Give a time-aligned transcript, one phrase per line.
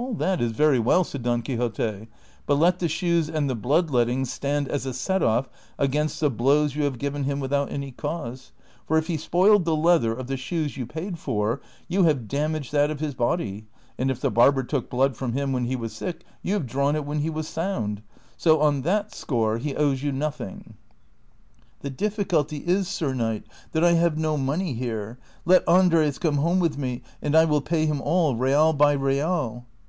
[0.00, 2.08] All that is very well," said Don Quixote;''
[2.48, 5.46] luit let the shoes and the blood lettings stand as a set off
[5.78, 8.50] against the blows you have given him without any cause;
[8.88, 12.72] for if he spoiled the leather of the shoes you })aid for, you have damaged
[12.72, 13.66] that of his body,
[13.98, 16.96] and if the barber took blood from him when he was sick, you have drawn
[16.96, 18.00] it when he was sound;
[18.38, 20.74] so on that score he owes you nothing.""
[21.82, 22.88] The difficulty is.
[22.88, 27.36] Sir Knight,^ that I have no money here; let Andres come home with me, and
[27.36, 29.66] I will pay him all, real by real."